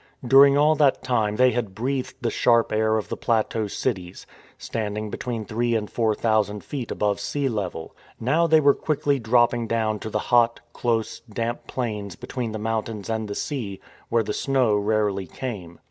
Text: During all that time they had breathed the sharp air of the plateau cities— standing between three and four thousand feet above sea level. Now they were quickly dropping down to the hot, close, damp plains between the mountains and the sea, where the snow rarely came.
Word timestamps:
During 0.25 0.57
all 0.57 0.73
that 0.77 1.03
time 1.03 1.35
they 1.35 1.51
had 1.51 1.75
breathed 1.75 2.15
the 2.21 2.31
sharp 2.31 2.71
air 2.71 2.97
of 2.97 3.09
the 3.09 3.15
plateau 3.15 3.67
cities— 3.67 4.25
standing 4.57 5.11
between 5.11 5.45
three 5.45 5.75
and 5.75 5.91
four 5.91 6.15
thousand 6.15 6.63
feet 6.63 6.89
above 6.89 7.19
sea 7.19 7.47
level. 7.47 7.95
Now 8.19 8.47
they 8.47 8.59
were 8.59 8.73
quickly 8.73 9.19
dropping 9.19 9.67
down 9.67 9.99
to 9.99 10.09
the 10.09 10.17
hot, 10.33 10.59
close, 10.73 11.19
damp 11.31 11.67
plains 11.67 12.15
between 12.15 12.51
the 12.51 12.57
mountains 12.57 13.11
and 13.11 13.27
the 13.27 13.35
sea, 13.35 13.79
where 14.09 14.23
the 14.23 14.33
snow 14.33 14.75
rarely 14.75 15.27
came. 15.27 15.77